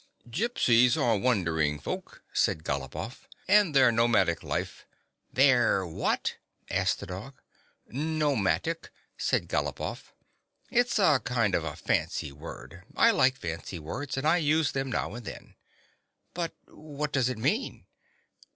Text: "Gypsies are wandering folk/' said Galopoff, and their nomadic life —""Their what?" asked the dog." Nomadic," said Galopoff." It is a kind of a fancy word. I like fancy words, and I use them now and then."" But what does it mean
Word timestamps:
"Gypsies 0.27 0.99
are 0.99 1.15
wandering 1.15 1.79
folk/' 1.79 2.21
said 2.33 2.63
Galopoff, 2.63 3.27
and 3.47 3.75
their 3.75 3.91
nomadic 3.91 4.41
life 4.41 4.87
—""Their 5.31 5.85
what?" 5.85 6.37
asked 6.71 6.99
the 7.01 7.05
dog." 7.05 7.39
Nomadic," 8.17 8.89
said 9.15 9.47
Galopoff." 9.47 10.11
It 10.71 10.87
is 10.87 10.97
a 10.97 11.21
kind 11.23 11.53
of 11.53 11.63
a 11.63 11.75
fancy 11.75 12.31
word. 12.31 12.81
I 12.95 13.11
like 13.11 13.35
fancy 13.37 13.77
words, 13.77 14.17
and 14.17 14.27
I 14.27 14.37
use 14.37 14.71
them 14.71 14.91
now 14.91 15.13
and 15.13 15.23
then."" 15.23 15.53
But 16.33 16.55
what 16.71 17.11
does 17.11 17.29
it 17.29 17.37
mean 17.37 17.85